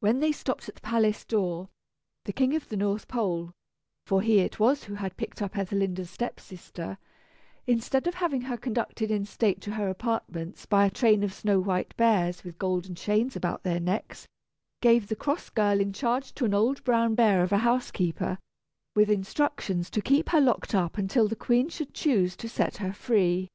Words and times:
When 0.00 0.20
they 0.20 0.30
stopped 0.32 0.68
at 0.68 0.74
the 0.74 0.80
palace 0.82 1.24
door, 1.24 1.70
the 2.26 2.34
King 2.34 2.54
of 2.54 2.68
the 2.68 2.76
North 2.76 3.08
Pole 3.08 3.52
(for 4.04 4.20
he 4.20 4.40
it 4.40 4.60
was 4.60 4.84
who 4.84 4.96
had 4.96 5.16
picked 5.16 5.40
up 5.40 5.56
Ethelinda's 5.56 6.10
step 6.10 6.38
sister), 6.38 6.98
instead 7.66 8.06
of 8.06 8.16
having 8.16 8.42
her 8.42 8.58
conducted 8.58 9.10
in 9.10 9.24
state 9.24 9.62
to 9.62 9.70
her 9.70 9.88
apartments 9.88 10.66
by 10.66 10.84
a 10.84 10.90
train 10.90 11.22
of 11.24 11.32
snow 11.32 11.60
white 11.60 11.96
bears 11.96 12.44
with 12.44 12.58
golden 12.58 12.94
chains 12.94 13.36
about 13.36 13.62
their 13.62 13.80
necks, 13.80 14.28
gave 14.82 15.06
the 15.08 15.16
cross 15.16 15.48
girl 15.48 15.80
in 15.80 15.94
charge 15.94 16.34
to 16.34 16.44
an 16.44 16.52
old 16.52 16.84
brown 16.84 17.14
bear 17.14 17.42
of 17.42 17.50
a 17.50 17.56
housekeeper, 17.64 18.36
with 18.94 19.08
instructions 19.08 19.88
to 19.88 20.02
keep 20.02 20.28
her 20.28 20.42
locked 20.42 20.74
up 20.74 20.98
until 20.98 21.26
the 21.26 21.34
Queen 21.34 21.70
should 21.70 21.94
choose 21.94 22.36
to 22.36 22.50
set 22.50 22.76
her 22.76 22.92
free. 22.92 23.48